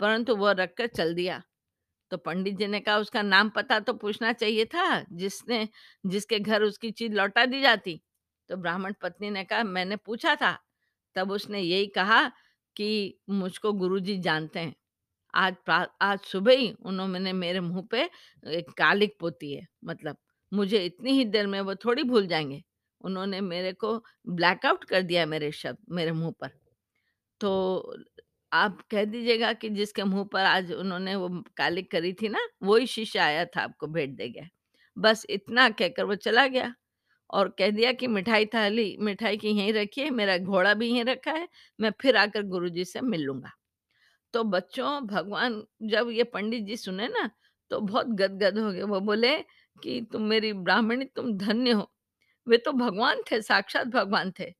[0.00, 1.42] परंतु वो रख कर चल दिया।
[2.10, 5.68] तो पंडित जी ने कहा, "उसका नाम पता तो पूछना चाहिए था, जिसने
[6.06, 8.02] जिसके घर उसकी चीज़ लौटा दी जाती।"
[8.48, 10.58] तो ब्राह्मण पत्नी ने कहा, "मैंने पूछा था,
[11.14, 12.28] तब उसने यही कहा
[12.76, 14.74] कि मुझको गुरुजी जानते हैं।
[15.34, 15.56] आज
[16.02, 18.10] आज सुबह ही उन्होंने मेरे मुँह पे
[18.48, 20.16] एक कालिक पोती है, मतलब
[20.52, 22.62] मुझे इतनी ही देर में वो थोड़ी भूल जाएँगे।
[23.00, 23.96] उन्होंने मेरे को
[24.30, 26.50] ब्लैकआउट कर दिया मेरे शब्द मेरे मुँह पर।
[27.40, 27.94] तो
[28.52, 32.86] आप कह दीजिएगा कि जिसके मुँह पर आज उन्होंने वो कालिक करी थी ना, वही
[32.86, 34.48] शिष्य आया था आपको भेंट दे गया।
[34.96, 36.74] बस इतना कहकर वो चला गया
[37.30, 41.32] और कह दिया कि मिठाई थाली मिठाई की यहीं रखिए, मेरा घोड़ा भी यहीं रखा
[41.32, 43.52] है, मैं फिर आकर गुरुजी से मिल लूँगा।
[44.34, 47.30] तो बच्चों भगवान जब ये पंडित जी सुने ना,
[47.70, 49.36] तो बहुत गदगद हो गए। वो बोले
[49.76, 51.90] कि तुम मेरी ब्राह्मणी तुम धन्य हो।
[52.46, 54.50] वे तो भगवान थे, साक्षात भगवान थे।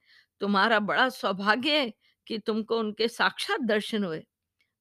[0.41, 1.93] तुम्हारा बड़ा सौभाग्य है
[2.27, 4.23] कि तुमको उनके साक्षात दर्शन हुए।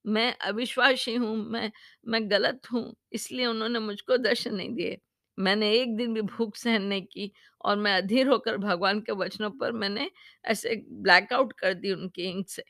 [0.04, 1.70] मैं अविश्वासी हूँ, मैं
[2.06, 4.98] मैं गलत हूँ, इसलिए उन्होंने मुझको दर्शन नहीं दिए।
[5.38, 7.30] मैंने एक दिन भी भूख सहन नहीं की
[7.64, 10.10] और मैं अधीर होकर भगवान के वचनों पर मैंने
[10.44, 12.64] ऐसे ब्लैकआउट कर दी उनकी इंक से।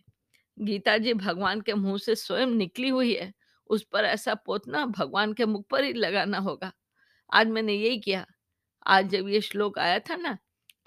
[0.58, 3.32] गीता जी भगवान के मुँह से स्वयं निकली हुई है,
[3.70, 6.72] उस पर ऐसा पोतना भगवान के मुख पर ही लगाना होगा।
[7.33, 8.26] आज मैंने यही किया।
[8.87, 10.37] आज जब ये श्लोक आया था ना,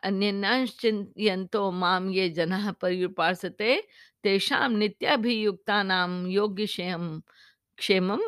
[0.03, 3.75] अन्यन्याश्च चिन्तयन्तो माम ये जनाः पर्युपासते
[4.23, 8.21] तेषां नित्याभियुक्तानां योगक्षेमं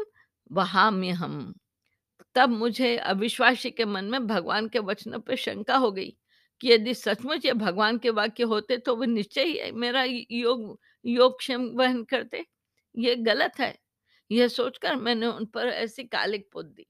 [0.52, 1.54] वहाम्य हम
[2.36, 6.10] तब मुझे अविश्वासी के मन में भगवान के वचनों पर शंका हो गई
[6.62, 11.66] कि यदि सचमुच ये भगवान के वाक्य होते तो वो निश्चय ही मेरा योग योगक्षेम
[11.78, 12.46] वहन करते।
[12.96, 13.76] ये गलत है।
[14.32, 16.86] यह सोचकर मैंने उन पर ऐसी कालिक पोत दी।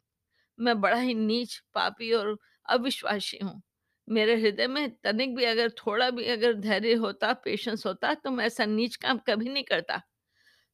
[0.60, 3.62] मैं बड़ा ही नीच, पापी और अविश्वासी हूँ।
[4.08, 8.46] मेरे हृदय में तनिक भी अगर थोड़ा भी अगर धैर्य होता, पेशेंस होता तो मैं
[8.46, 10.02] ऐसा नीच काम कभी नहीं करता।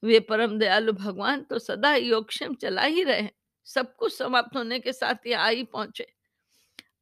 [0.03, 3.29] वे परम दयालु भगवान तो सदा योगक्षेम चला ही रहे
[3.67, 6.07] सब कुछ समाप्त होने के साथ ये आ ही पहुँचे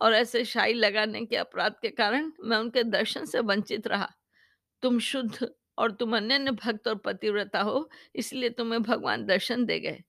[0.01, 4.09] और ऐसे शाही लगाने के अपराध के कारण मैं उनके दर्शन से वंचित रहा।
[4.83, 10.03] तुम शुद्ध और तुम अनन्य भक्त और पतिव्रता हो, इसलिए तुम्हें भगवान दर्शन दे गए।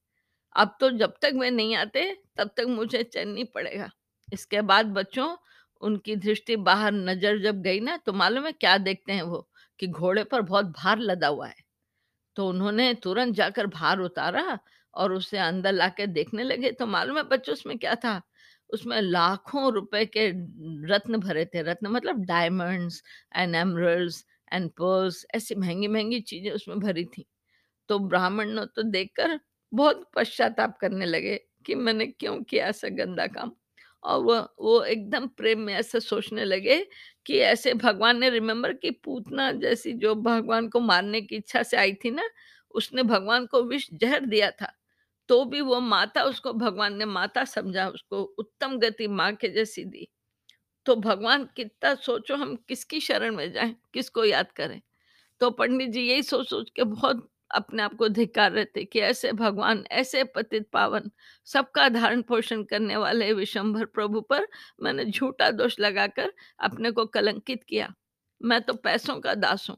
[0.57, 3.91] अब तो जब तक वे नहीं आते, तब तक मुझे चैन नहीं पड़ेगा।
[4.33, 5.37] इसके बाद बच्चों,
[5.81, 9.49] उनकी दृष्टि बाहर नज़र जब गई ना, तो मालूम है क्या देखते हैं वो?
[9.79, 11.65] कि घोड़े पर बहुत भार लदा हुआ है।
[12.37, 14.59] तो उन्होंने तुरंत जाकर भार उतारा
[14.95, 18.23] और उसे अंदर लाके देखने लगे, तो मालूम है बच्चों उसमें क्या था?
[18.71, 20.29] उसमें लाखों रुपए के
[20.87, 23.03] रत्न भरे थे। रत्न मतलब diamonds
[23.37, 27.27] and emeralds and pearls ऐसी महँगी महँगी चीज़ें उसमें भरी थी।
[27.91, 29.39] तो ब्राह्मण तो देखकर
[29.73, 33.53] बहुत पश्चाताप करने लगे कि मैंने क्यों किया ऐसा गंदा काम?
[34.05, 36.79] और वो वो एकदम प्रेम में ऐसा सोचने लगे
[37.27, 41.77] कि ऐसे भगवान ने रिमेम्बर कि पूतना जैसी जो भगवान को मारने की इच्छा से
[41.79, 42.29] आई थी ना,
[42.75, 44.73] उसने भगवान को विष जहर दिया था।
[45.29, 49.85] तो भी वो माता उसको, भगवान ने माता समझा, उसको उत्तम गति माँ के जैसी
[49.87, 50.09] दी।
[50.87, 54.81] तो भगवान कितना सोचो हम किसकी शरण में जाएँ किसको याद करें
[55.41, 59.33] तो पंडित जी यही सोच-सोच के बहुत अपने आप को धिक्कार रहे थे कि ऐसे
[59.33, 61.11] भगवान, ऐसे पतित पावन,
[61.47, 64.47] सबका धारण-पोषण करने वाले विशंभर प्रभु पर
[64.83, 67.93] मैंने झूठा दोष लगाकर अपने को कलंकित किया।
[68.41, 69.77] मैं तो पैसों का दास हूँ।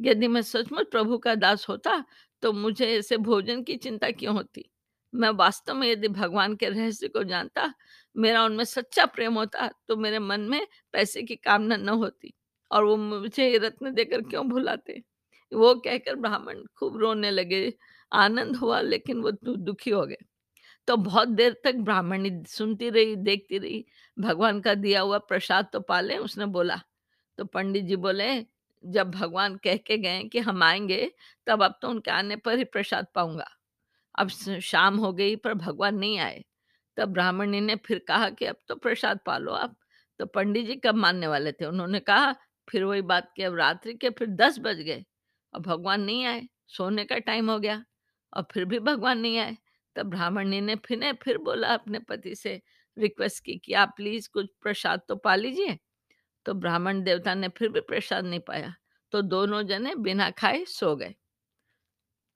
[0.00, 2.04] यदि मैं सचमुच प्रभु का दास होता,
[2.42, 4.70] तो मुझे ऐसे भोजन की चिंता क्यों होती?
[5.14, 7.74] मैं वास्तव में यदि भगवान के रहस्य को जानता,
[8.16, 12.34] मेरा उनमें सच्चा प्रेम होता, तो मेरे मन में पैसे की कामना न होती।
[12.72, 15.02] और वो मुझे ये रत्न देकर क्यों भुलाते?
[15.52, 17.72] वो कहकर ब्राह्मण खूब रोने लगे।
[18.12, 20.16] आनंद हुआ लेकिन वो दुखी हो गए।
[20.86, 23.86] तो बहुत देर तक ब्राह्मणी सुनती रही, देखती रही।
[24.18, 26.80] भगवान का दिया हुआ प्रसाद तो पाले उसने बोला।
[27.38, 28.46] तो पंडित जी बोले,
[28.84, 31.12] "जब भगवान कह के गए कि हम आएँगे
[31.46, 33.59] तब अब तो उनके आने पर ही प्रसाद पाऊँगा।
[34.20, 34.28] अब
[34.62, 36.44] शाम हो गई पर भगवान नहीं आए।"
[36.96, 39.76] तब ब्राह्मणी ने फिर कहा कि, "अब तो प्रसाद पा लो आप।"
[40.20, 41.64] तो पंडित जी कब मानने वाले थे?
[41.66, 42.32] उन्होंने कहा
[42.68, 45.04] फिर वही बात कि अब रात्रि के फिर 10 बज गए
[45.54, 47.84] और भगवान नहीं आए, सोने का टाइम हो गया
[48.32, 49.56] और फिर भी भगवान नहीं आए।
[49.96, 52.60] तब ब्राह्मणी ने फिर ने फिर बोला अपने पति से
[52.96, 55.78] रिक्वेस्ट की कि आप प्लीज़ कुछ प्रसाद तो पा लीजिए।
[56.46, 58.74] तो ब्राह्मण देवता ने फिर भी प्रसाद नहीं पाया,
[59.12, 61.14] तो दोनों जने बिना खाए सो गए।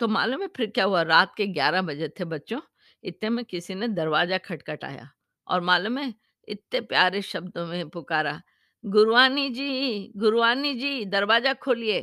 [0.01, 1.03] तो मालूम है फिर क्या हुआ?
[1.03, 2.61] रात के 11 बजे थे बच्चों,
[3.05, 5.09] इतने में किसी ने दरवाज़ा खटखटाया
[5.47, 6.13] और मालूम है
[6.49, 8.41] इतने प्यारे शब्दों में पुकारा,
[8.85, 12.01] "गुरुवानी जी, गुरुवानी जी, दरवाज़ा खोलिए।"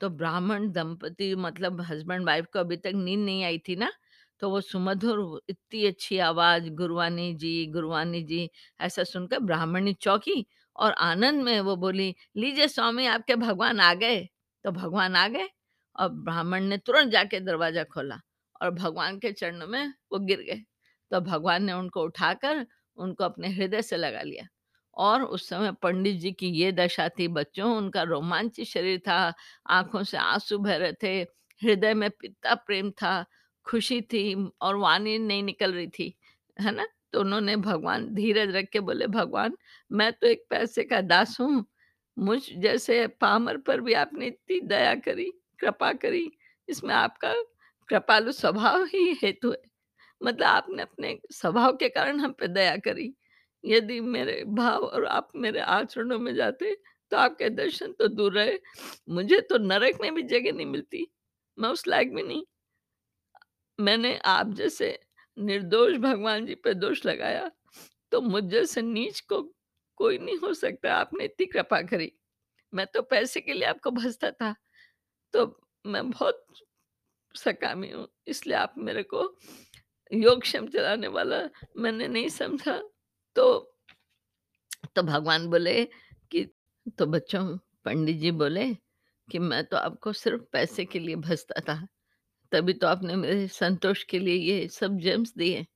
[0.00, 3.92] तो ब्राह्मण दंपति मतलब हस्बैंड वाइफ को अभी तक नींद नहीं आई थी ना,
[4.40, 10.92] तो वो सुमधुर इतनी अच्छी आवाज़ गुरुवानी जी, गुरुवानी जी, ऐसा सुनकर ब्राह्मणी चौंकी और
[11.02, 14.28] आनंद में वो बोली, "लीजिए स्वामी आपके भगवान आ गए।"
[14.64, 15.48] तो भगवान आ गए
[15.98, 18.20] और ब्राह्मण ने तुरंत जाके दरवाज़ा खोला
[18.62, 20.62] और भगवान के चरणों में वो गिर गए।
[21.10, 24.46] तो भगवान ने उनको उठाकर उनको अपने हृदय से लगा लिया
[24.96, 29.34] और उस समय पंडित जी की ये दशा थी बच्चों, उनका रोमांचित शरीर था,
[29.70, 31.20] आँखों से आँसू बह रहे थे,
[31.62, 33.24] हृदय में पिता प्रेम था,
[33.64, 36.14] खुशी थी और वाणी नहीं निकल रही थी,
[36.60, 36.86] है ना?
[37.12, 39.56] तो उन्होंने भगवान धीरज रख के बोले, "भगवान,
[39.92, 41.64] मैं तो एक पैसे का दास हूँ,
[42.18, 46.30] मुझ जैसे पामर पर भी आपने इतनी दया करी, कृपा करी,
[46.68, 47.34] इसमें आपका
[47.88, 49.62] कृपालु स्वभाव ही हेतु है।
[50.20, 53.12] मतलब आपने अपने स्वभाव के कारण हम पे दया करी।
[53.64, 56.74] यदि मेरे भाव और आप मेरे आचरणों में जाते,
[57.12, 58.58] तो आपके दर्शन तो दूर रहे,
[59.08, 61.06] मुझे तो नरक में भी जगह नहीं मिलती,
[61.58, 62.42] मैं उस लायक भी नहीं।
[63.78, 64.98] मैंने आप जैसे
[65.36, 67.50] निर्दोष भगवान जी पे दोष लगाया,
[68.12, 69.42] तो मुझ जैसे नीच को
[69.98, 72.12] कोई नहीं हो सकता, आपने इतनी कृपा करी।
[72.72, 74.54] मैं तो पैसे के लिए आपको भजता था,
[75.34, 75.46] तो
[75.84, 76.44] मैं बहुत
[77.34, 79.22] सकामी हूँ, इसलिए आप मेरे को
[80.10, 81.38] योगक्षेम चलाने वाला
[81.78, 82.80] मैंने नहीं समझा।
[83.36, 83.74] तो
[84.96, 85.84] तो भगवान बोले
[86.32, 86.44] कि
[86.98, 87.44] तो बच्चों
[87.84, 88.66] पंडित जी बोले
[89.28, 91.86] कि मैं तो आपको सिर्फ़ पैसे के लिए भजता था,
[92.52, 95.66] तभी तो आपने मेरे संतोष के लिए ये सब जेम्स दिए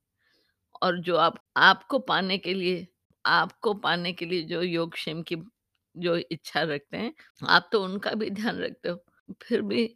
[0.81, 2.87] और जो आप आपको पाने के लिए
[3.25, 5.35] आपको पाने के लिए जो योगक्षेम की
[5.95, 7.13] जो इच्छा रखते हैं,
[7.43, 9.03] आप तो उनका भी ध्यान रखते हो।
[9.41, 9.87] फिर भी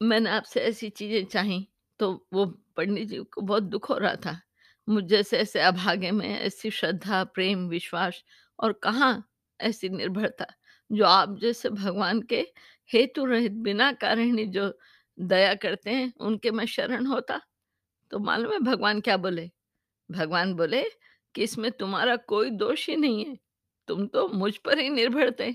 [0.00, 1.66] मैंने आपसे ऐसी चीज़ें चाही,
[2.00, 2.44] तो वो
[2.76, 4.40] पंडित जी को बहुत दुख हो रहा था।
[4.88, 8.22] मुझ जैसे ऐसे अभागे में ऐसी श्रद्धा, प्रेम, विश्वास
[8.58, 9.12] और कहाँ
[9.60, 10.46] ऐसी निर्भरता,
[10.90, 12.40] जो आप जैसे भगवान के
[12.90, 14.72] हेतु रहित बिना कारण ही जो
[15.18, 17.40] दया करते हैं, उनके मैं शरण होता।
[18.12, 19.50] तो मालूम है भगवान क्या बोले?
[20.10, 20.82] भगवान बोले
[21.34, 23.36] कि इसमें तुम्हारा कोई दोष ही नहीं है।
[23.88, 25.54] तुम तो मुझ पर ही निर्भर थे।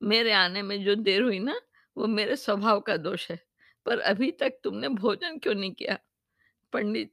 [0.00, 1.60] मेरे आने में जो देर हुई ना,
[1.96, 3.40] वो मेरे स्वभाव का दोष है।
[3.86, 5.98] पर अभी तक तुमने भोजन क्यों नहीं किया?
[6.72, 7.12] पंडित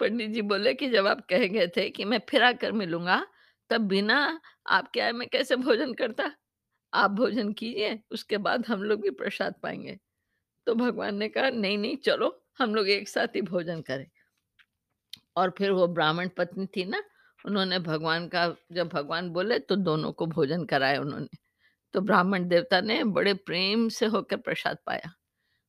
[0.00, 3.26] पंडित जी बोले कि जब आप कह गए थे कि मैं फिर आकर मिलूँगा
[3.70, 6.32] तब बिना आपके आए मैं कैसे भोजन करता?
[6.94, 9.98] आप भोजन कीजिए, उसके बाद हम लोग भी प्रसाद पाएँगे
[10.66, 14.06] तो भगवान ने कहा, "नहीं, नहीं, चलो, हम लोग एक साथ ही भोजन करें।"
[15.36, 17.02] और फिर वो ब्राह्मण पत्नी थी ना,
[17.46, 21.43] उन्होंने भगवान का जब भगवान बोले तो दोनों को भोजन कराया उन्होंने।
[21.94, 25.12] तो ब्राह्मण देवता ने बड़े प्रेम से होकर प्रसाद पाया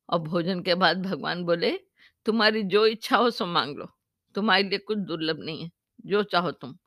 [0.09, 1.79] और भोजन के बाद भगवान बोले,
[2.25, 3.87] "तुम्हारी जो इच्छा हो सो मांग लो,
[4.35, 5.71] तुम्हारे लिए कुछ दुर्लभ नहीं है,
[6.05, 6.77] जो चाहो तुम।"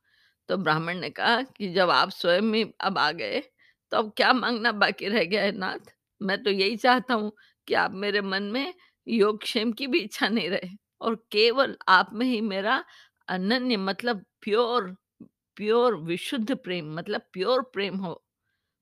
[0.49, 3.41] तो ब्राह्मण ने कहा कि जब आप स्वयं ही अब आ गए,
[3.93, 5.79] तो अब क्या मांगना बाकी रह गया है नाथ?
[6.23, 7.33] मैं तो यही चाहता हूँ
[7.69, 8.75] कि आप मेरे मन में
[9.09, 10.69] योगक्षेम की भी इच्छा नहीं रहे
[11.01, 12.85] और केवल आप में ही मेरा
[13.29, 14.97] अनन्य मतलब प्योर
[15.57, 18.25] प्योर विशुद्ध प्रेम मतलब प्योर प्रेम हो,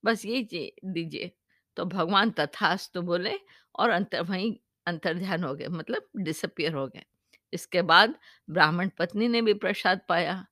[0.06, 1.30] बस ची दीजिए।
[1.76, 3.34] तो भगवान तथास्तु बोले
[3.74, 4.54] और अंतर वहीं
[4.86, 7.04] अंतर्ध्यान हो गए मतलब डिसअपीयर हो गए।
[7.52, 8.14] इसके बाद
[8.48, 10.44] ब्राह्मण पत्नी ने भी प्रसाद पाया।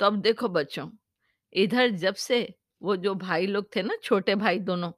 [0.00, 0.88] तो अब देखो बच्चों,
[1.52, 2.46] इधर जब से
[2.82, 4.92] वो जो भाई लोग थे ना, छोटे भाई दोनों,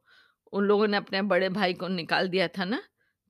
[0.53, 2.83] उन लोगों ने अपने बड़े भाई को निकाल दिया था ना,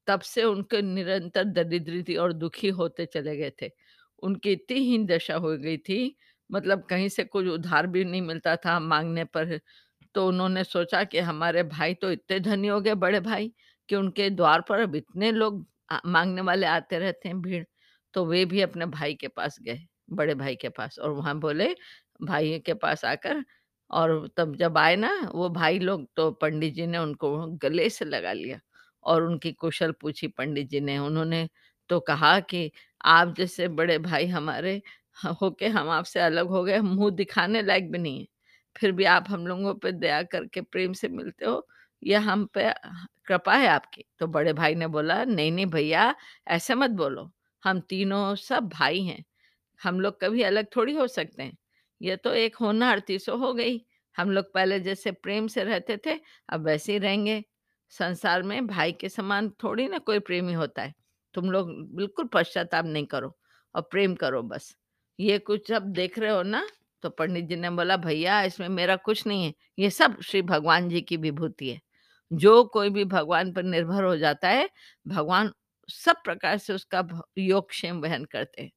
[0.06, 3.70] तब से उनके निरंतर दरिद्रता और दुखी होते चले गए थे।
[4.22, 6.16] उनकी इतनी हीन दशा हो गई थी,
[6.50, 9.58] मतलब कहीं से कुछ उधार भी नहीं मिलता था मांगने पर।
[10.14, 13.52] तो उन्होंने सोचा कि हमारे भाई तो इतने धनी हो गए बड़े भाई,
[13.88, 15.64] कि उनके द्वार पर अब इतने लोग
[16.06, 17.64] माँगने वाले आते रहते हैं भीड़।
[18.14, 19.80] तो वे भी अपने भाई के पास गए,
[20.12, 21.74] बड़े भाई के पास और वहाँ बोले
[22.20, 23.44] भाई के पास आकर
[23.90, 28.04] और तब जब आए ना वो भाई लोग तो पंडित जी ने उनको गले से
[28.04, 28.60] लगा लिया
[29.04, 31.48] और उनकी कुशल पूछी पंडित जी ने। उन्होंने
[31.90, 32.70] तो कहा कि
[33.06, 34.80] आप जैसे बड़े भाई हमारे
[35.42, 38.26] होके हम आपसे अलग हो गए, मुँह दिखाने लायक भी नहीं है।
[38.76, 41.68] फिर भी आप हम लोगों पे दया करके प्रेम से मिलते हो,
[42.04, 42.72] ये हम पे
[43.26, 46.14] कृपा है आपकी। तो बड़े भाई ने बोला, "नहीं-नहीं भैया,
[46.48, 47.32] ऐसे मत बोलो।
[47.64, 49.24] हम तीनों सब भाई हैं।
[49.82, 51.58] हम लोग कभी अलग थोड़ी हो सकते हैं।
[52.02, 56.20] ये तो एक होनहार सो हो गई। हम लोग पहले जैसे प्रेम से रहते थे,
[56.48, 57.44] अब वैसे ही रहेंगे।
[57.90, 60.94] संसार में भाई के समान थोड़ी ना कोई प्रेमी होता है।
[61.34, 63.38] तुम लोग बिल्कुल पश्चाताप नहीं करो
[63.74, 64.76] और प्रेम करो बस।
[65.20, 66.66] ये कुछ अब देख रहे हो ना?"
[67.02, 70.88] तो पंडित जी ने बोला, "भैया इसमें मेरा कुछ नहीं है। ये सब श्री भगवान
[70.88, 71.80] जी की विभूति है।
[72.32, 74.70] जो कोई भी भगवान पर निर्भर हो जाता है,
[75.06, 75.52] भगवान
[75.88, 78.70] सब प्रकार से उसका योगक्षेम वहन करते हैं।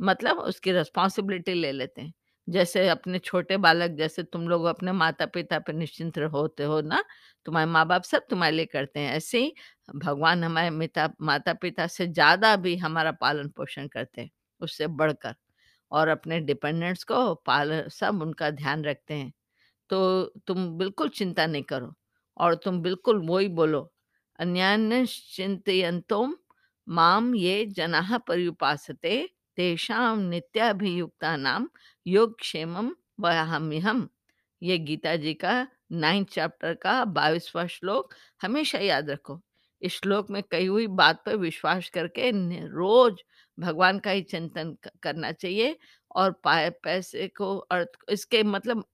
[0.00, 2.12] मतलब उसकी रिस्पॉन्सिबिलिटी ले लेते हैं।
[2.48, 7.04] जैसे अपने छोटे बालक जैसे तुम लोग अपने माता-पिता पे निश्चिंत होते हो ना,
[7.46, 9.54] तुम्हारे माँ-बाप सब तुम्हारे लिए करते हैं। ऐसे ही
[9.96, 14.30] भगवान हमारे मिता माता-पिता से ज़्यादा भी हमारा पालन-पोषण करते हैं,
[14.60, 15.34] उससे बढ़कर
[15.92, 19.32] और अपने डिपेंडेंट्स को पाल सब उनका ध्यान रखते हैं।
[19.90, 21.94] तो तुम बिल्कुल चिंता नहीं करो
[22.36, 23.92] और तुम बिल्कुल वो ही बोलो,
[24.38, 26.38] अन्यान्य अन्यान्यश्चिन्तयन्तो
[26.88, 31.66] माम ये जनाः पर्युपासते तेषां नित्याभियुक्तानां
[32.06, 34.06] योगक्षेमं वहाम्यहम्।
[34.62, 39.42] ये गीता जी का नाइन्थ चैप्टर का 22वां श्लोक हमेशा याद रखो।
[39.82, 42.30] इस श्लोक में कही हुई बात पर विश्वास करके
[42.68, 43.22] रोज़
[43.58, 45.76] भगवान का ही चिंतन करना चाहिए
[46.16, 48.84] और पाए पैसे को अर्थ इसके मतलब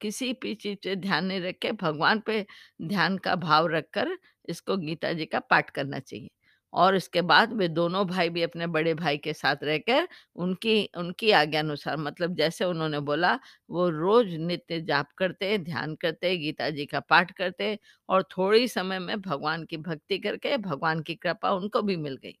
[0.00, 2.44] किसी भी चीज़ पे ध्यान नहीं रख के भगवान पे
[2.84, 4.16] ध्यान का भाव रखकर
[4.48, 6.28] इसको गीता जी का पाठ करना चाहिए।
[6.76, 10.08] और इसके बाद वे दोनों भाई भी अपने बड़े भाई के साथ रहकर
[10.38, 13.34] उनकी उनकी आज्ञा अनुसार मतलब जैसे उन्होंने बोला
[13.70, 18.98] वो रोज़ नित्य जाप करते, ध्यान करते, गीता जी का पाठ करते और थोड़ी समय
[19.00, 22.36] में भगवान की भक्ति करके भगवान की कृपा उनको भी मिल गई।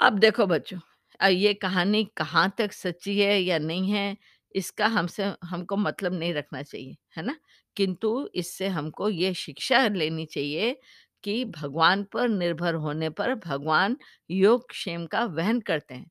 [0.00, 0.78] अब देखो बच्चों
[1.20, 4.16] ये कहानी कहाँ तक सच्ची है या नहीं है,
[4.54, 7.36] इसका हमसे हमको मतलब नहीं रखना चाहिए, है ना?
[7.76, 10.76] किंतु इससे हमको ये शिक्षा लेनी चाहिए
[11.24, 13.96] कि भगवान पर निर्भर होने पर भगवान
[14.30, 16.10] योग क्षेम का वहन करते हैं।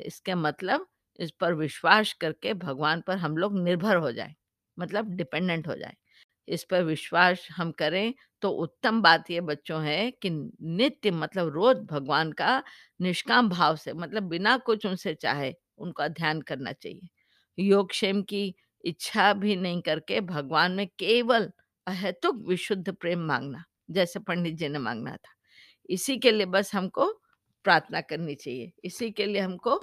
[0.00, 0.86] इसका मतलब
[1.18, 4.34] इस पर विश्वास करके भगवान पर हम लोग निर्भर हो जाए
[4.76, 5.94] मतलब डिपेंडेंट हो जाए
[6.48, 11.78] इस पर विश्वास हम करें तो उत्तम बात ये बच्चों है कि नित्य मतलब रोज़
[11.86, 12.62] भगवान का
[13.00, 17.08] निष्काम भाव से मतलब बिना कुछ उनसे चाहे उनका ध्यान करना चाहिए।
[17.58, 18.44] योगक्षेम की
[18.84, 21.50] इच्छा भी नहीं करके भगवान में केवल
[21.86, 25.34] अहेतुक विशुद्ध प्रेम माँगना, जैसे पंडित जी ने मांगना था।
[25.90, 27.12] इसी के लिए बस हमको
[27.64, 29.78] प्रार्थना करनी चाहिए। इसी के लिए हमको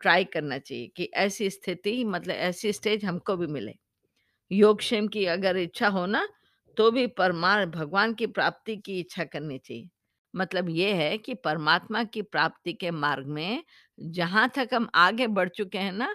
[0.00, 3.74] ट्राई करना चाहिए कि ऐसी स्थिति मतलब ऐसी स्टेज हमको भी मिले।
[4.50, 6.28] योगक्षेम की अगर इच्छा हो ना,
[6.76, 9.88] तो भी परमा भगवान की प्राप्ति की इच्छा करनी चाहिए।
[10.34, 13.62] मतलब ये है कि परमात्मा की प्राप्ति के मार्ग में
[14.00, 16.14] जहाँ तक हम आगे बढ़ चुके हैं ना,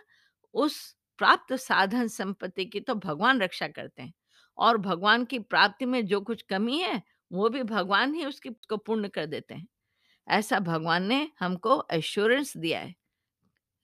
[0.54, 4.14] उस प्राप्त साधन संपत्ति की तो भगवान रक्षा करते हैं
[4.58, 7.02] और भगवान की प्राप्ति में जो कुछ कमी है,
[7.36, 9.68] वो भी भगवान ही उसकी को पूर्ण कर देते हैं।
[10.28, 12.96] ऐसा भगवान ने हमको एश्योरेंस दिया है।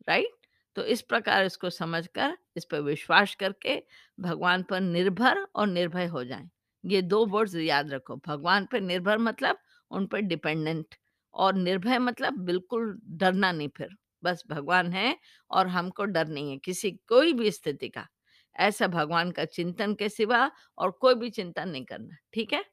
[0.08, 0.36] राइट?
[0.76, 3.82] तो इस प्रकार इसको समझकर, इस पर विश्वास करके
[4.20, 6.50] भगवान पर निर्भर और निर्भय हो जाएँ।
[6.84, 9.58] ये दो वर्ड्स याद रखो, भगवान पर निर्भर मतलब
[9.92, 10.96] उन पर डिपेंडेंट
[11.34, 13.90] और निर्भय मतलब बिल्कुल डरना नहीं फिर।
[14.24, 15.18] बस भगवान है
[15.52, 18.08] और हमको डर नहीं है किसी कोई भी स्थिति का।
[18.56, 22.64] ऐसा भगवान का चिंतन के सिवा और कोई भी चिंतन नहीं करना, ठीक है?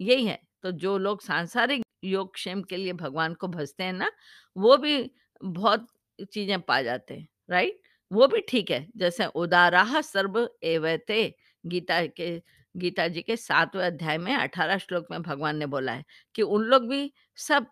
[0.00, 4.10] यही है। तो जो लोग सांसारिक योगक्षेम के लिए भगवान को भजते हैं ना,
[4.56, 5.86] वो भी बहुत
[6.32, 7.80] चीज़ें पा जाते हैं, राइट?
[8.10, 11.22] वो भी ठीक है। जैसे उदाराः सर्व एवैते
[11.64, 12.30] गीता के
[12.74, 16.62] गीता जी के 7वें अध्याय में 18 श्लोक में भगवान ने बोला है कि उन
[16.64, 17.66] लोग भी सब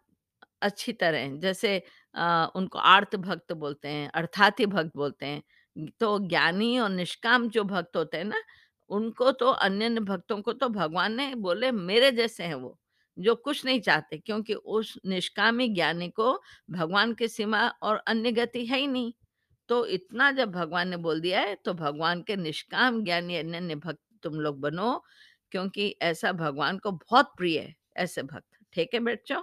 [0.63, 1.77] अच्छी तरह हैं। जैसे
[2.15, 7.65] अ, उनको आर्त भक्त बोलते हैं, अर्थार्थी भक्त बोलते हैं। तो ज्ञानी और निष्काम जो
[7.65, 8.41] भक्त होते हैं ना,
[8.91, 12.79] उनको तो अन्य-अन्य भक्तों को तो भगवान ने बोले मेरे जैसे हैं वो,
[13.19, 18.67] जो कुछ नहीं चाहते क्योंकि उस निष्कामी ज्ञानी को भगवान के सिवा और अन्य गति
[18.67, 19.13] है ही नहीं।
[19.69, 24.01] तो इतना जब भगवान ने बोल दिया है, तो भगवान के निष्काम ज्ञानी अनन्य भक्त
[24.23, 25.05] तुम लोग बनो,
[25.53, 29.43] क्योंकि ऐसा भगवान को बहुत प्रिय है, ऐसे भक्त। ठीक है बच्चों?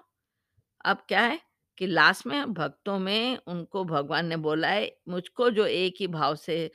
[0.86, 1.40] अब क्या है
[1.78, 6.36] कि लास्ट में भक्तों में उनको भगवान ने बोला है, मुझको जो एक ही भाव
[6.36, 6.72] से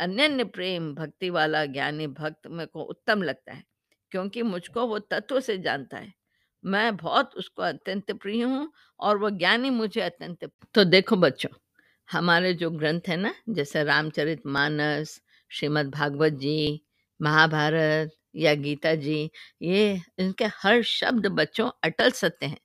[0.00, 3.62] अनन्य प्रेम भक्ति वाला ज्ञानी भक्त मेरे को उत्तम लगता है,
[4.12, 6.12] क्योंकि मुझको वो तत्व से जानता है।
[6.64, 11.50] मैं बहुत उसको अत्यंत प्रिय हूँ और वो ज्ञानी मुझे अत्यंत तो देखो बच्चों,
[12.08, 16.80] हमारे जो ग्रंथ है ना, जैसे रामचरित मानस श्रीमद् भागवत जी,
[17.20, 19.30] महाभारत या गीता जी,
[19.62, 22.58] ये इनके हर शब्द बच्चों अटल सत्य हैं।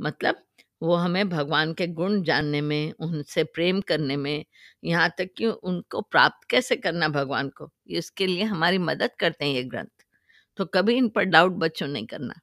[0.00, 0.42] मतलब
[0.82, 4.44] वो हमें भगवान के गुण जानने में, उनसे प्रेम करने में,
[4.84, 9.52] यहाँ तक कि उनको प्राप्त कैसे करना भगवान को, इसके लिए हमारी मदद करते हैं
[9.52, 10.04] ये ग्रंथ।
[10.56, 12.34] तो कभी इन पर डाउट बच्चों नहीं करना।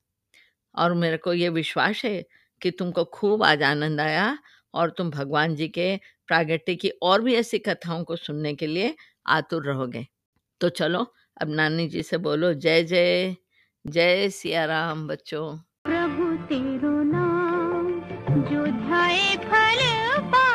[0.76, 2.26] और मेरे को ये विश्वास है
[2.62, 4.39] कि तुमको खूब आज आनंद आया
[4.74, 8.95] और तुम भगवान जी के प्रागट्य की और भी ऐसी कथाओं को सुनने के लिए
[9.28, 10.08] आतुर रहोगे।
[10.62, 13.36] तो चलो अब नानी जी से बोलो जय जय,
[13.88, 16.75] जय सिया राम बच्चों। प्रभु तेरो
[18.36, 19.82] जो ध्याए फल
[20.32, 20.55] लाए